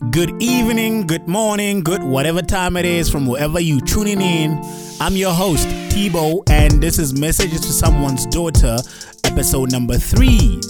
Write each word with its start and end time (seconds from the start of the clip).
Good 0.00 0.42
evening, 0.42 1.06
good 1.06 1.28
morning, 1.28 1.80
good 1.82 2.02
whatever 2.02 2.42
time 2.42 2.76
it 2.76 2.84
is 2.84 3.08
from 3.08 3.26
wherever 3.26 3.60
you 3.60 3.80
tuning 3.80 4.20
in. 4.20 4.60
I'm 5.00 5.14
your 5.14 5.32
host, 5.32 5.68
Tebow, 5.68 6.42
and 6.50 6.82
this 6.82 6.98
is 6.98 7.16
Messages 7.16 7.60
to 7.60 7.68
Someone's 7.68 8.26
Daughter, 8.26 8.78
episode 9.22 9.70
number 9.70 9.96
three. 9.96 10.60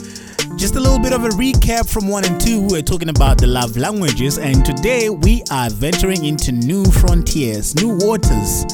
Just 0.57 0.77
a 0.77 0.81
little 0.81 0.99
bit 0.99 1.15
of 1.15 1.25
a 1.25 1.31
recap 1.31 1.89
from 1.89 2.07
one 2.09 2.27
and 2.27 2.39
two. 2.39 2.67
We're 2.69 2.83
talking 2.83 3.09
about 3.09 3.39
the 3.39 3.47
love 3.47 3.79
languages, 3.79 4.37
and 4.37 4.63
today 4.63 5.09
we 5.09 5.43
are 5.51 5.71
venturing 5.71 6.27
into 6.27 6.53
new 6.53 6.85
frontiers, 6.85 7.75
new 7.77 7.97
waters. 7.97 8.67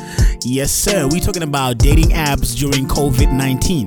Yes, 0.45 0.73
sir. 0.73 1.07
We're 1.07 1.21
talking 1.21 1.45
about 1.45 1.79
dating 1.79 2.11
apps 2.11 2.59
during 2.59 2.87
COVID 2.87 3.33
19. 3.33 3.87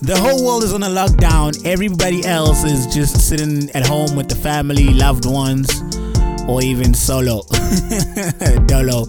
The 0.00 0.16
whole 0.16 0.46
world 0.46 0.62
is 0.62 0.72
on 0.72 0.84
a 0.84 0.88
lockdown. 0.88 1.66
Everybody 1.66 2.24
else 2.24 2.62
is 2.62 2.86
just 2.86 3.28
sitting 3.28 3.68
at 3.72 3.84
home 3.84 4.14
with 4.14 4.28
the 4.28 4.36
family, 4.36 4.94
loved 4.94 5.26
ones, 5.26 5.82
or 6.48 6.62
even 6.62 6.94
solo. 6.94 7.42
Dolo. 8.66 9.06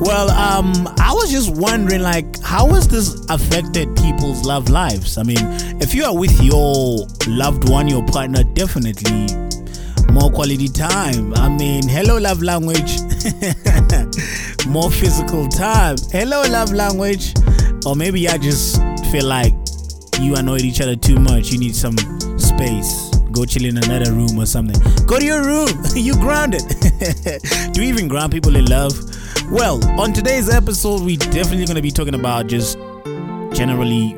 Well, 0.00 0.30
um, 0.30 0.86
I 0.98 1.12
was 1.14 1.30
just 1.30 1.50
wondering, 1.50 2.02
like, 2.02 2.40
how 2.42 2.68
has 2.74 2.86
this 2.86 3.24
affected 3.30 3.96
people's 3.96 4.44
love 4.44 4.68
lives? 4.68 5.16
I 5.16 5.22
mean, 5.22 5.38
if 5.80 5.94
you 5.94 6.04
are 6.04 6.16
with 6.16 6.40
your 6.42 7.06
loved 7.26 7.68
one, 7.68 7.88
your 7.88 8.04
partner, 8.06 8.44
definitely 8.44 9.26
more 10.12 10.30
quality 10.30 10.68
time. 10.68 11.32
I 11.34 11.48
mean, 11.48 11.88
hello, 11.88 12.18
love 12.18 12.42
language. 12.42 12.98
more 14.66 14.90
physical 14.90 15.48
time. 15.48 15.96
Hello, 16.10 16.42
love 16.42 16.72
language. 16.72 17.34
Or 17.86 17.96
maybe 17.96 18.28
I 18.28 18.36
just 18.36 18.76
feel 19.10 19.24
like 19.24 19.54
you 20.20 20.36
annoyed 20.36 20.62
each 20.62 20.80
other 20.80 20.96
too 20.96 21.16
much. 21.16 21.50
You 21.50 21.58
need 21.58 21.74
some 21.74 21.96
space. 22.38 23.11
Go 23.32 23.46
chill 23.46 23.64
in 23.64 23.78
another 23.78 24.12
room 24.12 24.38
or 24.38 24.46
something. 24.46 24.78
Go 25.06 25.18
to 25.18 25.24
your 25.24 25.42
room. 25.42 25.68
you 25.94 26.14
grounded. 26.14 26.62
Do 27.72 27.82
you 27.82 27.88
even 27.88 28.06
ground 28.06 28.30
people 28.32 28.54
in 28.56 28.66
love? 28.66 28.92
Well, 29.50 29.82
on 29.98 30.12
today's 30.12 30.48
episode, 30.48 31.02
we 31.02 31.16
definitely 31.16 31.64
going 31.64 31.76
to 31.76 31.82
be 31.82 31.90
talking 31.90 32.14
about 32.14 32.46
just 32.46 32.76
generally 33.54 34.14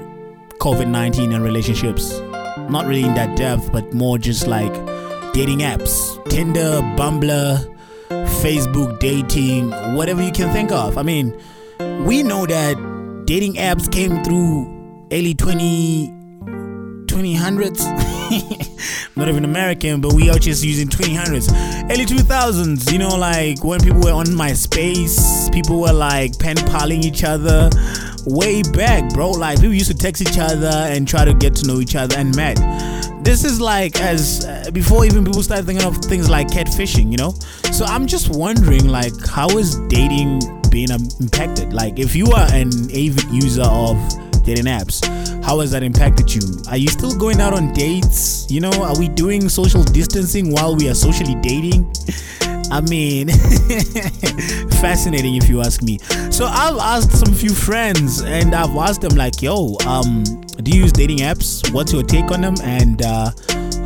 COVID 0.58 0.88
19 0.88 1.32
and 1.32 1.44
relationships. 1.44 2.18
Not 2.68 2.86
really 2.86 3.04
in 3.04 3.14
that 3.14 3.36
depth, 3.36 3.72
but 3.72 3.94
more 3.94 4.18
just 4.18 4.46
like 4.46 4.72
dating 5.32 5.60
apps 5.60 6.14
Tinder, 6.28 6.80
Bumble, 6.96 7.58
Facebook 8.08 8.98
dating, 8.98 9.70
whatever 9.94 10.22
you 10.22 10.32
can 10.32 10.52
think 10.52 10.72
of. 10.72 10.98
I 10.98 11.02
mean, 11.02 11.32
we 12.04 12.24
know 12.24 12.46
that 12.46 13.24
dating 13.26 13.54
apps 13.54 13.90
came 13.90 14.24
through 14.24 15.06
early 15.12 15.34
20 15.34 16.08
2000s 17.06 18.23
not 19.16 19.28
even 19.28 19.44
american 19.44 20.00
but 20.00 20.12
we 20.12 20.30
are 20.30 20.38
just 20.38 20.64
using 20.64 20.88
2000s 20.88 21.52
early 21.90 22.04
2000s 22.04 22.92
you 22.92 22.98
know 22.98 23.16
like 23.16 23.62
when 23.64 23.80
people 23.80 24.00
were 24.00 24.12
on 24.12 24.26
myspace 24.26 25.44
people 25.54 25.80
were 25.80 25.92
like 25.92 26.36
pen 26.38 26.56
paling 26.56 27.02
each 27.02 27.24
other. 27.24 27.70
Way 28.26 28.62
back 28.62 29.12
bro 29.12 29.30
like 29.30 29.58
people 29.60 29.74
used 29.74 29.90
to 29.90 29.96
text 29.96 30.22
each 30.22 30.38
other 30.38 30.66
and 30.66 31.06
try 31.06 31.24
to 31.24 31.34
get 31.34 31.54
to 31.56 31.66
know 31.66 31.80
each 31.80 31.94
other 31.94 32.16
and 32.16 32.34
met. 32.34 32.56
This 33.22 33.44
is 33.44 33.60
like 33.60 34.00
as 34.00 34.44
uh, 34.44 34.70
before 34.72 35.04
even 35.04 35.24
people 35.24 35.42
started 35.42 35.66
thinking 35.66 35.86
of 35.86 35.96
things 35.98 36.28
like 36.28 36.48
catfishing 36.48 37.10
you 37.10 37.16
know? 37.16 37.30
So 37.72 37.84
i'm 37.84 38.06
just 38.06 38.34
wondering 38.34 38.88
like 38.88 39.12
how 39.26 39.48
is 39.58 39.76
dating 39.88 40.40
being 40.70 40.90
um, 40.90 41.06
impacted? 41.20 41.72
Like 41.72 41.98
if 41.98 42.16
you 42.16 42.26
are 42.32 42.48
an 42.52 42.68
avid 42.90 43.30
user 43.30 43.62
of 43.62 43.96
dating 44.44 44.64
apps. 44.64 45.23
How 45.44 45.60
has 45.60 45.70
that 45.72 45.82
impacted 45.82 46.34
you? 46.34 46.40
Are 46.68 46.76
you 46.76 46.88
still 46.88 47.14
going 47.16 47.40
out 47.40 47.52
on 47.52 47.72
dates? 47.74 48.50
You 48.50 48.60
know, 48.60 48.72
are 48.82 48.98
we 48.98 49.08
doing 49.08 49.48
social 49.48 49.84
distancing 49.84 50.50
while 50.50 50.74
we 50.74 50.88
are 50.88 50.94
socially 50.94 51.34
dating? 51.36 51.92
I 52.70 52.80
mean, 52.80 53.28
fascinating 54.80 55.36
if 55.36 55.48
you 55.48 55.60
ask 55.60 55.82
me. 55.82 55.98
So 56.30 56.46
I've 56.46 56.78
asked 56.78 57.12
some 57.12 57.34
few 57.34 57.54
friends 57.54 58.22
and 58.22 58.54
I've 58.54 58.74
asked 58.76 59.02
them 59.02 59.16
like, 59.16 59.42
"Yo, 59.42 59.76
um, 59.86 60.24
do 60.62 60.70
you 60.70 60.84
use 60.84 60.92
dating 60.92 61.18
apps? 61.18 61.70
What's 61.72 61.92
your 61.92 62.02
take 62.02 62.30
on 62.30 62.40
them?" 62.40 62.54
And 62.62 63.02
uh, 63.02 63.30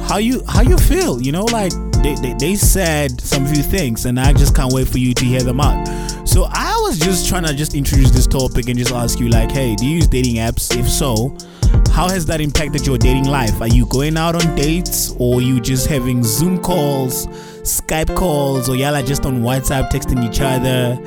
how 0.06 0.19
you 0.19 0.42
how 0.48 0.62
you 0.62 0.78
feel? 0.78 1.20
You 1.20 1.32
know, 1.32 1.44
like 1.44 1.72
they, 2.02 2.14
they, 2.14 2.34
they 2.34 2.54
said 2.54 3.20
some 3.20 3.46
few 3.46 3.62
things, 3.62 4.06
and 4.06 4.19
I 4.19 4.32
just 4.32 4.54
can't 4.54 4.72
wait 4.72 4.88
for 4.88 4.98
you 4.98 5.12
to 5.12 5.25
hear 5.25 5.42
them 5.42 5.60
out. 5.60 5.86
So 6.28 6.46
I 6.50 6.78
was 6.82 6.98
just 6.98 7.26
trying 7.26 7.44
to 7.44 7.54
just 7.54 7.74
introduce 7.74 8.10
this 8.10 8.26
topic 8.26 8.68
and 8.68 8.78
just 8.78 8.92
ask 8.92 9.18
you 9.18 9.30
like, 9.30 9.50
hey, 9.50 9.74
do 9.74 9.86
you 9.86 9.96
use 9.96 10.06
dating 10.06 10.34
apps? 10.34 10.78
If 10.78 10.86
so, 10.86 11.34
how 11.90 12.06
has 12.10 12.26
that 12.26 12.42
impacted 12.42 12.86
your 12.86 12.98
dating 12.98 13.24
life? 13.24 13.62
Are 13.62 13.66
you 13.66 13.86
going 13.86 14.18
out 14.18 14.34
on 14.34 14.54
dates 14.54 15.14
or 15.18 15.40
you 15.40 15.58
just 15.58 15.86
having 15.86 16.22
Zoom 16.22 16.60
calls, 16.60 17.28
Skype 17.62 18.14
calls, 18.14 18.68
or 18.68 18.76
y'all 18.76 18.94
are 18.94 19.02
just 19.02 19.24
on 19.24 19.40
WhatsApp 19.40 19.90
texting 19.90 20.22
each 20.22 20.42
other? 20.42 21.02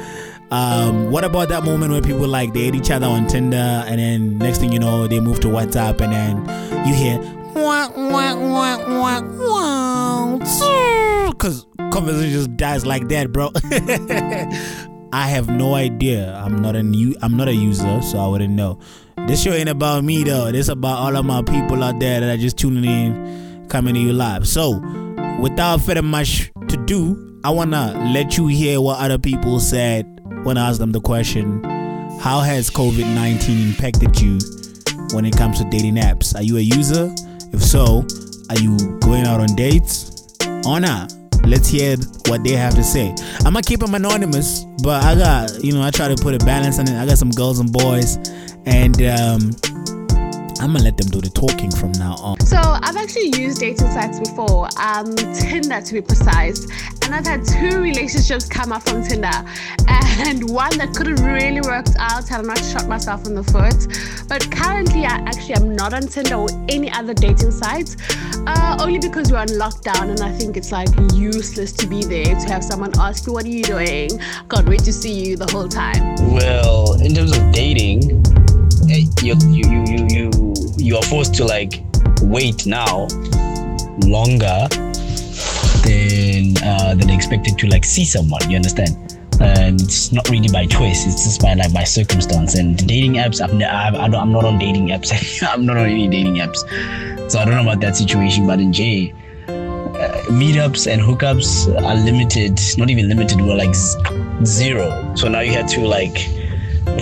Um, 0.49 1.11
what 1.11 1.23
about 1.23 1.49
that 1.49 1.63
moment 1.63 1.91
where 1.91 2.01
people 2.01 2.27
like 2.27 2.53
they 2.53 2.65
hit 2.65 2.75
each 2.75 2.89
other 2.89 3.05
on 3.05 3.27
Tinder 3.27 3.55
and 3.55 3.99
then 3.99 4.39
next 4.39 4.57
thing 4.57 4.73
you 4.73 4.79
know 4.79 5.05
they 5.07 5.19
move 5.19 5.39
to 5.41 5.47
WhatsApp 5.49 6.01
and 6.01 6.11
then 6.11 6.87
you 6.87 6.95
hear 6.95 7.19
because 11.29 11.67
conversation 11.91 12.31
just 12.31 12.57
dies 12.57 12.87
like 12.87 13.07
that, 13.09 13.31
bro. 13.31 13.51
I 15.13 15.27
have 15.27 15.49
no 15.49 15.75
idea. 15.75 16.33
I'm 16.35 16.61
not 16.61 16.75
a 16.75 16.83
new. 16.83 17.15
I'm 17.21 17.35
not 17.35 17.47
a 17.47 17.53
user, 17.53 18.01
so 18.01 18.17
I 18.17 18.27
wouldn't 18.27 18.53
know. 18.53 18.79
This 19.27 19.43
show 19.43 19.51
ain't 19.51 19.69
about 19.69 20.03
me 20.03 20.23
though. 20.23 20.51
This 20.51 20.69
about 20.69 20.99
all 20.99 21.15
of 21.15 21.25
my 21.25 21.41
people 21.41 21.83
out 21.83 21.99
there 21.99 22.21
that 22.21 22.29
are 22.29 22.37
just 22.37 22.57
tuning 22.57 22.85
in, 22.85 23.67
coming 23.67 23.93
to 23.93 23.99
you 23.99 24.13
live. 24.13 24.47
So, 24.47 24.79
without 25.39 25.81
further 25.81 26.01
much 26.01 26.51
to 26.69 26.77
do, 26.85 27.39
I 27.43 27.49
wanna 27.49 28.11
let 28.13 28.37
you 28.37 28.47
hear 28.47 28.79
what 28.79 28.99
other 28.99 29.17
people 29.17 29.59
said 29.59 30.05
when 30.43 30.57
I 30.57 30.69
asked 30.69 30.79
them 30.79 30.93
the 30.93 31.01
question: 31.01 31.61
How 32.19 32.39
has 32.39 32.69
COVID 32.69 33.13
nineteen 33.13 33.67
impacted 33.67 34.19
you 34.19 34.39
when 35.13 35.25
it 35.25 35.35
comes 35.35 35.57
to 35.59 35.69
dating 35.69 35.95
apps? 35.95 36.33
Are 36.35 36.43
you 36.43 36.57
a 36.57 36.61
user? 36.61 37.13
If 37.51 37.61
so, 37.61 38.05
are 38.49 38.59
you 38.59 38.77
going 39.01 39.25
out 39.25 39.41
on 39.41 39.55
dates 39.55 40.37
or 40.65 40.79
not? 40.79 41.13
Let's 41.45 41.67
hear 41.67 41.97
what 42.27 42.43
they 42.43 42.51
have 42.51 42.75
to 42.75 42.83
say. 42.83 43.13
I'm 43.39 43.53
gonna 43.53 43.61
keep 43.61 43.79
them 43.79 43.95
anonymous, 43.95 44.65
but 44.83 45.03
I 45.03 45.15
got, 45.15 45.63
you 45.63 45.73
know, 45.73 45.81
I 45.81 45.91
try 45.91 46.07
to 46.07 46.15
put 46.15 46.33
a 46.33 46.45
balance 46.45 46.79
on 46.79 46.87
it. 46.87 46.95
I 46.95 47.05
got 47.05 47.17
some 47.17 47.31
girls 47.31 47.59
and 47.59 47.71
boys, 47.71 48.17
and 48.65 49.01
um, 49.01 49.51
I'm 50.61 50.73
gonna 50.73 50.83
let 50.83 50.95
them 50.95 51.07
do 51.07 51.19
the 51.21 51.29
talking 51.31 51.71
from 51.71 51.91
now 51.93 52.13
on. 52.21 52.39
So 52.41 52.57
I've 52.57 52.95
actually 52.95 53.33
used 53.35 53.61
dating 53.61 53.89
sites 53.89 54.19
before, 54.19 54.69
um, 54.77 55.15
Tinder 55.33 55.81
to 55.81 55.93
be 55.93 56.01
precise, 56.01 56.67
and 57.01 57.15
I've 57.15 57.25
had 57.25 57.43
two 57.43 57.81
relationships 57.81 58.45
come 58.47 58.71
up 58.71 58.87
from 58.87 59.01
Tinder, 59.03 59.43
and 59.87 60.47
one 60.53 60.77
that 60.77 60.93
could 60.93 61.07
have 61.07 61.19
really 61.21 61.61
worked 61.61 61.95
out 61.97 62.27
had 62.29 62.41
I 62.41 62.43
not 62.43 62.59
shot 62.59 62.87
myself 62.87 63.25
in 63.25 63.33
the 63.33 63.43
foot. 63.43 63.73
But 64.27 64.51
currently, 64.51 65.03
I 65.03 65.15
actually 65.25 65.55
am 65.55 65.75
not 65.75 65.95
on 65.95 66.03
Tinder 66.03 66.35
or 66.35 66.47
any 66.69 66.91
other 66.91 67.15
dating 67.15 67.51
sites, 67.51 67.97
uh, 68.45 68.77
only 68.79 68.99
because 68.99 69.31
we're 69.31 69.39
on 69.39 69.47
lockdown, 69.47 70.11
and 70.11 70.21
I 70.21 70.31
think 70.31 70.57
it's 70.57 70.71
like 70.71 70.89
useless 71.15 71.71
to 71.73 71.87
be 71.87 72.03
there 72.03 72.35
to 72.35 72.47
have 72.53 72.63
someone 72.63 72.91
ask 72.99 73.25
you, 73.25 73.33
"What 73.33 73.45
are 73.45 73.49
you 73.49 73.63
doing?" 73.63 74.11
Can't 74.47 74.69
wait 74.69 74.83
to 74.83 74.93
see 74.93 75.11
you 75.11 75.37
the 75.37 75.51
whole 75.51 75.67
time. 75.67 76.15
Well, 76.31 77.01
in 77.01 77.15
terms 77.15 77.35
of 77.35 77.51
dating, 77.51 78.23
eh, 78.91 79.05
you 79.23 79.35
you 79.49 79.65
you 79.73 79.83
you 79.89 80.07
you 80.09 80.50
you 80.91 80.97
are 80.97 81.03
forced 81.03 81.33
to 81.33 81.45
like 81.45 81.81
wait 82.23 82.65
now 82.65 83.07
longer 84.05 84.67
than 85.85 86.53
uh, 86.61 86.93
than 86.95 87.09
expected 87.09 87.57
to 87.57 87.67
like 87.67 87.85
see 87.85 88.03
someone. 88.03 88.41
You 88.49 88.57
understand? 88.57 89.17
And 89.39 89.79
it's 89.79 90.11
not 90.11 90.29
really 90.29 90.49
by 90.49 90.65
choice. 90.65 91.07
It's 91.07 91.23
just 91.23 91.41
by 91.41 91.53
like 91.53 91.73
by 91.73 91.85
circumstance. 91.85 92.55
And 92.55 92.75
dating 92.85 93.13
apps, 93.13 93.39
I've, 93.39 93.53
ne- 93.53 93.63
I've, 93.63 93.95
I 93.95 94.05
I'm 94.17 94.33
not 94.33 94.43
on 94.43 94.59
dating 94.59 94.89
apps. 94.89 95.09
I'm 95.53 95.65
not 95.65 95.77
on 95.77 95.85
any 95.85 96.09
dating 96.09 96.35
apps, 96.35 96.59
so 97.31 97.39
I 97.39 97.45
don't 97.45 97.55
know 97.55 97.61
about 97.61 97.79
that 97.79 97.95
situation. 97.95 98.45
But 98.45 98.59
in 98.59 98.73
J, 98.73 99.13
uh, 99.47 99.53
meetups 100.27 100.91
and 100.91 101.01
hookups 101.01 101.67
are 101.69 101.95
limited. 101.95 102.59
Not 102.77 102.89
even 102.89 103.07
limited. 103.07 103.39
Were 103.39 103.55
like 103.55 103.73
z- 103.73 103.97
zero. 104.43 105.15
So 105.15 105.29
now 105.29 105.39
you 105.39 105.53
had 105.53 105.69
to 105.69 105.87
like 105.87 106.40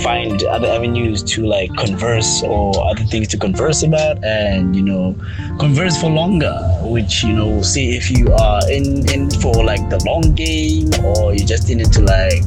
find 0.04 0.44
other 0.44 0.68
avenues 0.68 1.24
to 1.24 1.46
like 1.46 1.74
converse 1.76 2.44
or 2.44 2.74
other 2.88 3.04
things 3.04 3.28
to 3.30 3.38
converse 3.38 3.84
about 3.84 4.24
and 4.24 4.76
you 4.76 4.82
know 4.82 5.16
converse 5.60 6.00
for 6.00 6.10
longer 6.10 6.54
which 6.84 7.24
you 7.24 7.34
know 7.34 7.62
see 7.62 7.96
if 7.96 8.12
you 8.12 8.32
are 8.34 8.62
in 8.70 9.10
in 9.12 9.30
for 9.30 9.64
like 9.64 9.90
the 9.90 10.02
long 10.06 10.34
game 10.34 10.90
or 11.04 11.34
you're 11.34 11.48
just 11.48 11.70
in 11.70 11.80
it 11.80 11.92
to 11.92 12.02
like 12.02 12.44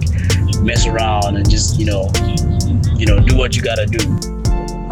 mess 0.62 0.86
around 0.86 1.36
and 1.36 1.48
just 1.48 1.78
you 1.78 1.86
know 1.86 2.10
you 2.96 3.06
know 3.06 3.18
do 3.20 3.36
what 3.36 3.56
you 3.56 3.62
gotta 3.62 3.86
do 3.86 3.98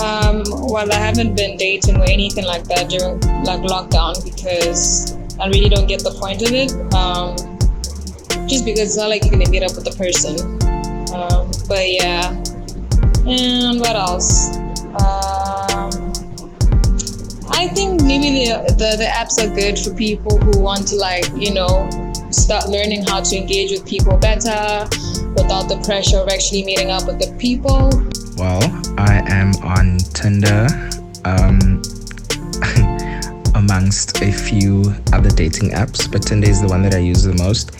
Um, 0.00 0.42
well, 0.72 0.90
I 0.90 0.96
haven't 0.96 1.36
been 1.36 1.58
dating 1.58 1.96
or 1.98 2.04
anything 2.04 2.46
like 2.46 2.64
that 2.64 2.88
during 2.88 3.20
like 3.44 3.60
lockdown 3.60 4.16
because 4.24 5.14
I 5.38 5.48
really 5.48 5.68
don't 5.68 5.86
get 5.86 6.02
the 6.02 6.12
point 6.12 6.40
of 6.40 6.52
it. 6.56 6.72
Um, 6.94 7.36
just 8.48 8.64
because 8.64 8.80
it's 8.80 8.96
not 8.96 9.10
like 9.10 9.24
you're 9.24 9.32
gonna 9.32 9.50
meet 9.50 9.62
up 9.62 9.74
with 9.76 9.84
the 9.84 9.92
person. 9.92 10.59
Um, 11.12 11.50
but 11.68 11.90
yeah, 11.90 12.30
and 13.26 13.80
what 13.80 13.96
else? 13.96 14.56
Um, 15.00 16.12
I 17.50 17.68
think 17.74 18.02
maybe 18.02 18.44
the, 18.44 18.74
the 18.78 18.96
the 18.96 19.08
apps 19.10 19.38
are 19.42 19.52
good 19.54 19.78
for 19.78 19.94
people 19.94 20.38
who 20.38 20.60
want 20.60 20.86
to 20.88 20.96
like 20.96 21.28
you 21.36 21.52
know 21.52 21.88
start 22.30 22.68
learning 22.68 23.04
how 23.04 23.20
to 23.20 23.36
engage 23.36 23.72
with 23.72 23.86
people 23.86 24.16
better 24.16 24.86
without 25.34 25.68
the 25.68 25.80
pressure 25.84 26.18
of 26.18 26.28
actually 26.28 26.64
meeting 26.64 26.90
up 26.90 27.06
with 27.06 27.18
the 27.18 27.34
people. 27.38 27.90
Well, 28.36 28.62
I 28.98 29.22
am 29.26 29.54
on 29.64 29.98
Tinder. 30.14 30.66
Um, 31.24 31.82
amongst 33.54 34.22
a 34.22 34.32
few 34.32 34.94
other 35.12 35.30
dating 35.30 35.70
apps, 35.70 36.10
but 36.10 36.22
Tinder 36.22 36.48
is 36.48 36.60
the 36.60 36.68
one 36.68 36.82
that 36.82 36.94
I 36.94 36.98
use 36.98 37.22
the 37.22 37.34
most. 37.34 37.72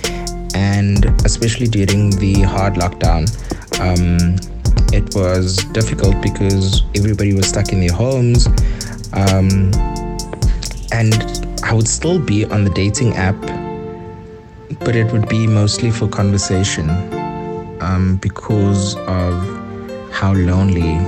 And 0.60 1.06
especially 1.24 1.68
during 1.68 2.10
the 2.10 2.42
hard 2.42 2.74
lockdown, 2.74 3.24
um, 3.80 4.36
it 4.92 5.14
was 5.14 5.56
difficult 5.72 6.20
because 6.20 6.82
everybody 6.94 7.32
was 7.32 7.48
stuck 7.48 7.72
in 7.72 7.80
their 7.80 7.94
homes. 7.94 8.46
Um, 9.14 9.72
and 10.92 11.14
I 11.64 11.72
would 11.72 11.88
still 11.88 12.18
be 12.18 12.44
on 12.44 12.64
the 12.64 12.70
dating 12.70 13.14
app, 13.14 13.40
but 14.80 14.94
it 14.96 15.10
would 15.12 15.30
be 15.30 15.46
mostly 15.46 15.90
for 15.90 16.06
conversation 16.08 16.90
um, 17.80 18.18
because 18.20 18.96
of 18.96 19.32
how 20.12 20.34
lonely 20.34 20.98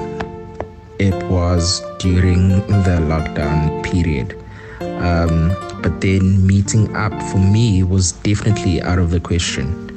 it 0.99 1.15
was 1.25 1.83
during 1.99 2.49
the 2.87 2.97
lockdown 3.13 3.83
period. 3.85 4.35
Um, 4.81 5.51
but 5.83 6.01
then 6.01 6.47
meeting 6.47 6.95
up 6.97 7.13
for 7.31 7.39
me 7.39 7.83
was 7.83 8.13
definitely 8.13 8.81
out 8.81 8.99
of 8.99 9.11
the 9.11 9.21
question. 9.21 9.89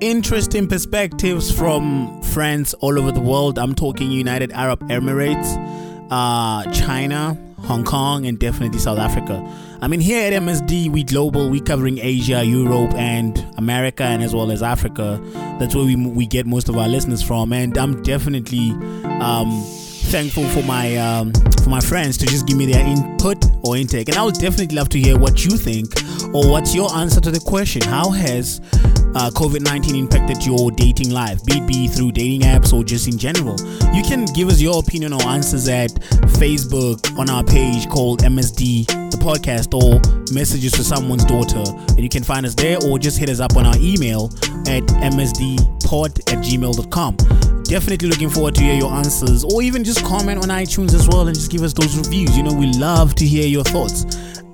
Interesting 0.00 0.66
perspectives 0.66 1.52
from 1.52 2.22
friends 2.22 2.74
all 2.74 2.98
over 2.98 3.12
the 3.12 3.20
world. 3.20 3.58
I'm 3.58 3.74
talking 3.74 4.10
United 4.10 4.50
Arab 4.52 4.80
Emirates, 4.88 5.56
uh, 6.10 6.70
China, 6.72 7.38
Hong 7.64 7.84
Kong, 7.84 8.26
and 8.26 8.38
definitely 8.38 8.78
South 8.78 8.98
Africa. 8.98 9.46
I 9.82 9.88
mean, 9.88 10.00
here 10.00 10.26
at 10.26 10.42
MSD, 10.42 10.90
we 10.90 11.04
global, 11.04 11.50
we 11.50 11.60
covering 11.60 11.98
Asia, 11.98 12.42
Europe, 12.44 12.94
and 12.94 13.38
America, 13.58 14.02
and 14.02 14.22
as 14.22 14.34
well 14.34 14.50
as 14.50 14.62
Africa. 14.62 15.20
That's 15.58 15.74
where 15.74 15.84
we 15.84 15.96
we 15.96 16.26
get 16.26 16.46
most 16.46 16.68
of 16.68 16.76
our 16.76 16.88
listeners 16.88 17.22
from, 17.22 17.52
and 17.52 17.76
I'm 17.76 18.02
definitely 18.02 18.70
um, 19.04 19.50
thankful 20.10 20.44
for 20.48 20.62
my 20.64 20.96
um, 20.96 21.32
for 21.62 21.70
my 21.70 21.80
friends 21.80 22.18
to 22.18 22.26
just 22.26 22.46
give 22.46 22.56
me 22.56 22.66
their 22.66 22.84
input 22.84 23.44
or 23.62 23.76
intake, 23.76 24.08
and 24.08 24.18
I 24.18 24.24
would 24.24 24.34
definitely 24.34 24.74
love 24.74 24.88
to 24.90 24.98
hear 24.98 25.16
what 25.16 25.44
you 25.44 25.52
think 25.52 25.86
or 26.34 26.50
what's 26.50 26.74
your 26.74 26.92
answer 26.96 27.20
to 27.20 27.30
the 27.30 27.38
question: 27.38 27.80
How 27.82 28.10
has 28.10 28.60
uh, 29.14 29.30
COVID 29.30 29.60
19 29.60 29.94
impacted 29.94 30.44
your 30.44 30.72
dating 30.72 31.10
life, 31.10 31.44
be 31.44 31.58
it 31.58 31.66
be 31.66 31.86
through 31.86 32.12
dating 32.12 32.40
apps 32.40 32.72
or 32.72 32.82
just 32.82 33.06
in 33.06 33.18
general. 33.18 33.56
You 33.94 34.02
can 34.02 34.24
give 34.34 34.48
us 34.48 34.60
your 34.60 34.80
opinion 34.80 35.12
or 35.12 35.22
answers 35.22 35.68
at 35.68 35.90
Facebook 36.38 37.16
on 37.16 37.30
our 37.30 37.44
page 37.44 37.88
called 37.88 38.22
MSD 38.22 38.86
the 39.10 39.16
podcast 39.16 39.74
or 39.74 40.00
messages 40.34 40.72
to 40.72 40.84
someone's 40.84 41.24
daughter. 41.24 41.62
And 41.90 42.00
you 42.00 42.08
can 42.08 42.24
find 42.24 42.44
us 42.44 42.54
there 42.54 42.78
or 42.84 42.98
just 42.98 43.18
hit 43.18 43.28
us 43.28 43.40
up 43.40 43.56
on 43.56 43.66
our 43.66 43.76
email 43.78 44.26
at 44.66 44.82
msdpod 45.12 46.18
at 46.32 46.38
gmail.com 46.44 47.16
definitely 47.70 48.08
looking 48.08 48.28
forward 48.28 48.52
to 48.52 48.62
hear 48.62 48.74
your 48.74 48.92
answers 48.92 49.44
or 49.44 49.62
even 49.62 49.84
just 49.84 50.04
comment 50.04 50.42
on 50.42 50.48
itunes 50.48 50.92
as 50.92 51.08
well 51.08 51.28
and 51.28 51.36
just 51.36 51.52
give 51.52 51.62
us 51.62 51.72
those 51.72 51.96
reviews 51.96 52.36
you 52.36 52.42
know 52.42 52.52
we 52.52 52.66
love 52.72 53.14
to 53.14 53.24
hear 53.24 53.46
your 53.46 53.62
thoughts 53.62 54.04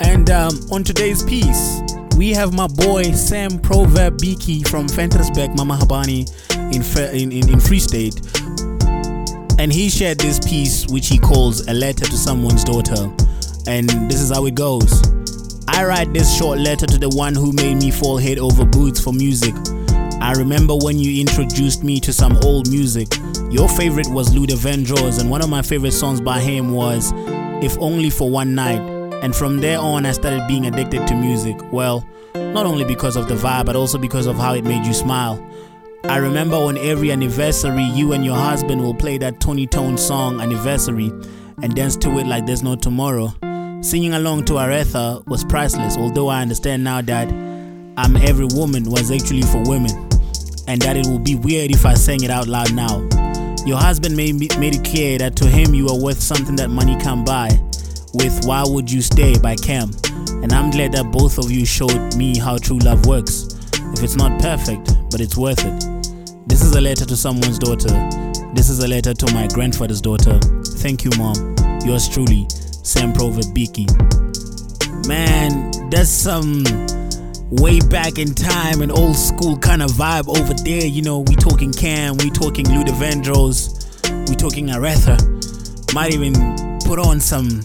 and 0.00 0.28
um, 0.30 0.52
on 0.70 0.84
today's 0.84 1.22
piece 1.22 1.80
we 2.18 2.30
have 2.30 2.52
my 2.52 2.66
boy 2.66 3.04
Sam 3.12 3.58
Proverb 3.58 4.18
Biki 4.18 4.66
from 4.66 4.88
Ventersburg, 4.88 5.50
Mamahabane 5.50 6.26
in, 6.72 6.82
in, 7.14 7.32
in, 7.32 7.52
in 7.52 7.60
Free 7.60 7.78
State. 7.78 8.14
And 9.58 9.70
he 9.70 9.90
shared 9.90 10.18
this 10.18 10.38
piece 10.38 10.86
which 10.86 11.08
he 11.08 11.18
calls 11.18 11.66
A 11.68 11.74
Letter 11.74 12.06
to 12.06 12.16
Someone's 12.16 12.64
Daughter. 12.64 13.14
And 13.66 13.88
this 14.10 14.22
is 14.22 14.32
how 14.32 14.46
it 14.46 14.54
goes. 14.54 15.02
I 15.68 15.84
write 15.84 16.12
this 16.14 16.34
short 16.34 16.58
letter 16.58 16.86
to 16.86 16.96
the 16.96 17.10
one 17.10 17.34
who 17.34 17.52
made 17.52 17.74
me 17.74 17.90
fall 17.90 18.16
head 18.16 18.38
over 18.38 18.64
boots 18.64 18.98
for 18.98 19.12
music. 19.12 19.54
I 20.26 20.32
remember 20.32 20.74
when 20.74 20.98
you 20.98 21.20
introduced 21.20 21.84
me 21.84 22.00
to 22.00 22.12
some 22.12 22.36
old 22.42 22.68
music. 22.68 23.06
Your 23.48 23.68
favorite 23.68 24.08
was 24.08 24.34
Luther 24.34 24.56
Vandross, 24.56 25.20
and 25.20 25.30
one 25.30 25.40
of 25.40 25.48
my 25.48 25.62
favorite 25.62 25.92
songs 25.92 26.20
by 26.20 26.40
him 26.40 26.72
was 26.72 27.12
If 27.62 27.78
Only 27.78 28.10
for 28.10 28.28
One 28.28 28.52
Night. 28.52 28.80
And 29.22 29.36
from 29.36 29.60
there 29.60 29.78
on, 29.78 30.04
I 30.04 30.10
started 30.10 30.44
being 30.48 30.66
addicted 30.66 31.06
to 31.06 31.14
music. 31.14 31.56
Well, 31.70 32.04
not 32.34 32.66
only 32.66 32.84
because 32.84 33.14
of 33.14 33.28
the 33.28 33.36
vibe, 33.36 33.66
but 33.66 33.76
also 33.76 33.98
because 33.98 34.26
of 34.26 34.34
how 34.34 34.54
it 34.54 34.64
made 34.64 34.84
you 34.84 34.94
smile. 34.94 35.40
I 36.02 36.16
remember 36.16 36.56
on 36.56 36.76
every 36.76 37.12
anniversary, 37.12 37.84
you 37.84 38.12
and 38.12 38.24
your 38.24 38.36
husband 38.36 38.82
will 38.82 38.94
play 38.94 39.18
that 39.18 39.38
Tony 39.38 39.68
Tone 39.68 39.96
song, 39.96 40.40
Anniversary, 40.40 41.12
and 41.62 41.72
dance 41.76 41.94
to 41.98 42.18
it 42.18 42.26
like 42.26 42.46
there's 42.46 42.64
no 42.64 42.74
tomorrow. 42.74 43.32
Singing 43.80 44.14
along 44.14 44.46
to 44.46 44.54
Aretha 44.54 45.24
was 45.28 45.44
priceless, 45.44 45.96
although 45.96 46.26
I 46.26 46.42
understand 46.42 46.82
now 46.82 47.00
that 47.02 47.30
I'm 47.98 48.16
Every 48.16 48.46
Woman 48.54 48.90
was 48.90 49.12
actually 49.12 49.42
for 49.42 49.62
women, 49.62 50.10
and 50.66 50.80
that 50.82 50.96
it 50.96 51.06
will 51.06 51.18
be 51.18 51.34
weird 51.34 51.70
if 51.70 51.86
I 51.86 51.94
sang 51.94 52.22
it 52.22 52.30
out 52.30 52.48
loud 52.48 52.72
now. 52.72 53.06
Your 53.66 53.78
husband 53.78 54.16
made, 54.16 54.38
made 54.58 54.74
it 54.74 54.84
clear 54.84 55.18
that 55.18 55.36
to 55.36 55.46
him 55.46 55.74
you 55.74 55.88
are 55.88 56.00
worth 56.00 56.20
something 56.20 56.56
that 56.56 56.70
money 56.70 56.96
can't 56.96 57.26
buy, 57.26 57.48
with 58.14 58.44
Why 58.46 58.62
Would 58.64 58.90
You 58.90 59.02
Stay 59.02 59.38
by 59.38 59.56
Kem. 59.56 59.90
And 60.42 60.52
I'm 60.52 60.70
glad 60.70 60.92
that 60.92 61.10
both 61.10 61.38
of 61.38 61.50
you 61.50 61.66
showed 61.66 62.14
me 62.16 62.38
how 62.38 62.58
true 62.58 62.78
love 62.78 63.06
works. 63.06 63.48
If 63.92 64.02
it's 64.02 64.16
not 64.16 64.40
perfect, 64.40 64.94
but 65.10 65.20
it's 65.20 65.36
worth 65.36 65.64
it. 65.64 66.48
This 66.48 66.62
is 66.62 66.76
a 66.76 66.80
letter 66.80 67.04
to 67.04 67.16
someone's 67.16 67.58
daughter. 67.58 67.88
This 68.54 68.70
is 68.70 68.78
a 68.78 68.88
letter 68.88 69.12
to 69.12 69.34
my 69.34 69.48
grandfather's 69.48 70.00
daughter. 70.00 70.38
Thank 70.78 71.04
you, 71.04 71.10
mom. 71.18 71.56
Yours 71.84 72.08
truly, 72.08 72.46
Sam 72.50 73.12
Proverb 73.12 73.46
Biki. 73.54 73.86
Man, 75.08 75.90
that's 75.90 76.10
some 76.10 76.62
way 77.50 77.78
back 77.78 78.18
in 78.18 78.34
time 78.34 78.82
an 78.82 78.90
old 78.90 79.16
school 79.16 79.56
kind 79.58 79.82
of 79.82 79.90
vibe 79.92 80.28
over 80.28 80.54
there. 80.64 80.86
You 80.86 81.02
know, 81.02 81.20
we 81.20 81.36
talking 81.36 81.72
Kem, 81.72 82.16
we 82.18 82.30
talking 82.30 82.68
Luther 82.68 82.92
Vandross, 82.92 84.28
we 84.28 84.36
talking 84.36 84.68
Aretha. 84.68 85.14
Might 85.94 86.12
even 86.12 86.34
put 86.84 86.98
on 86.98 87.20
some 87.20 87.64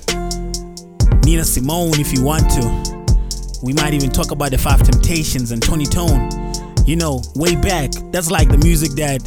Nina 1.24 1.44
Simone 1.44 2.00
if 2.00 2.14
you 2.14 2.24
want 2.24 2.50
to. 2.52 3.02
We 3.64 3.74
might 3.74 3.94
even 3.94 4.10
talk 4.10 4.32
about 4.32 4.52
the 4.52 4.58
Five 4.58 4.84
Temptations 4.84 5.52
and 5.52 5.62
Tony 5.62 5.86
Tone. 5.86 6.30
You 6.86 6.96
know, 6.96 7.22
way 7.36 7.56
back. 7.56 7.92
That's 8.12 8.32
like 8.32 8.50
the 8.50 8.58
music 8.58 8.92
that 8.94 9.22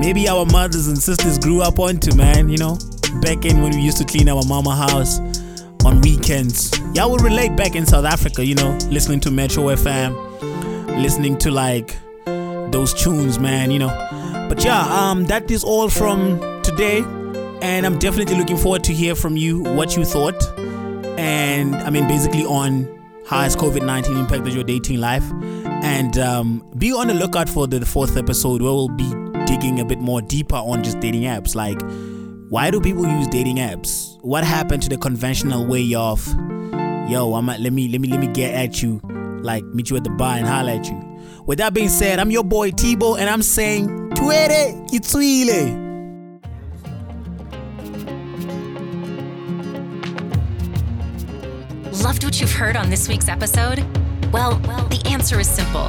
maybe 0.00 0.28
our 0.28 0.44
mothers 0.44 0.88
and 0.88 0.98
sisters 0.98 1.38
grew 1.38 1.62
up 1.62 1.78
onto, 1.78 2.14
man. 2.14 2.48
You 2.48 2.58
know, 2.58 2.78
back 3.20 3.44
in 3.44 3.62
when 3.62 3.74
we 3.74 3.80
used 3.80 3.98
to 3.98 4.04
clean 4.04 4.28
our 4.28 4.42
mama 4.46 4.74
house 4.74 5.18
on 5.84 6.00
weekends. 6.00 6.70
Y'all 6.94 7.10
would 7.10 7.22
relate 7.22 7.56
back 7.56 7.74
in 7.74 7.86
South 7.86 8.04
Africa, 8.04 8.44
you 8.44 8.54
know, 8.54 8.76
listening 8.90 9.20
to 9.20 9.30
Metro 9.30 9.64
FM, 9.64 10.12
listening 11.02 11.38
to 11.38 11.50
like 11.50 11.96
those 12.24 12.94
tunes, 12.94 13.38
man, 13.38 13.70
you 13.70 13.78
know. 13.78 14.46
But 14.48 14.64
yeah, 14.64 14.82
um, 14.82 15.24
that 15.26 15.50
is 15.50 15.64
all 15.64 15.88
from 15.88 16.40
today, 16.62 16.98
and 17.62 17.86
I'm 17.86 17.98
definitely 17.98 18.36
looking 18.36 18.56
forward 18.56 18.84
to 18.84 18.92
hear 18.92 19.14
from 19.14 19.36
you 19.36 19.62
what 19.62 19.96
you 19.96 20.04
thought 20.04 20.42
and 21.18 21.76
I 21.76 21.90
mean, 21.90 22.08
basically 22.08 22.44
on 22.44 22.88
how 23.26 23.40
has 23.40 23.56
COVID 23.56 23.84
19 23.84 24.16
impacted 24.16 24.52
your 24.52 24.64
dating 24.64 25.00
life. 25.00 25.24
And 25.64 26.18
um, 26.18 26.66
be 26.76 26.92
on 26.92 27.08
the 27.08 27.14
lookout 27.14 27.48
for 27.48 27.66
the 27.66 27.84
fourth 27.86 28.16
episode 28.16 28.62
where 28.62 28.72
we'll 28.72 28.88
be 28.88 29.10
digging 29.46 29.80
a 29.80 29.84
bit 29.84 30.00
more 30.00 30.20
deeper 30.20 30.56
on 30.56 30.82
just 30.82 31.00
dating 31.00 31.22
apps. 31.22 31.54
Like, 31.54 31.80
why 32.48 32.70
do 32.70 32.80
people 32.80 33.06
use 33.06 33.26
dating 33.28 33.56
apps? 33.56 34.18
What 34.20 34.44
happened 34.44 34.82
to 34.82 34.88
the 34.88 34.98
conventional 34.98 35.66
way 35.66 35.94
of, 35.94 36.26
yo, 37.08 37.34
I'm 37.34 37.48
at, 37.48 37.60
let 37.60 37.72
me 37.72 37.88
let 37.88 38.00
me 38.00 38.08
let 38.08 38.20
me 38.20 38.26
get 38.28 38.54
at 38.54 38.82
you, 38.82 39.00
like 39.42 39.64
meet 39.64 39.90
you 39.90 39.96
at 39.96 40.04
the 40.04 40.10
bar 40.10 40.36
and 40.36 40.46
holler 40.46 40.72
at 40.72 40.86
you. 40.86 41.00
With 41.46 41.58
that 41.58 41.74
being 41.74 41.88
said, 41.88 42.18
I'm 42.18 42.30
your 42.30 42.44
boy 42.44 42.70
Tebow, 42.70 43.18
and 43.18 43.28
I'm 43.28 43.42
saying, 43.42 43.88
Twere 44.10 44.48
Kitsuile. 44.88 45.82
Loved 52.02 52.24
what 52.24 52.40
you've 52.40 52.52
heard 52.52 52.76
on 52.76 52.90
this 52.90 53.08
week's 53.08 53.28
episode? 53.28 53.78
Well, 54.32 54.60
well, 54.66 54.86
the 54.88 55.02
answer 55.06 55.40
is 55.40 55.48
simple. 55.48 55.88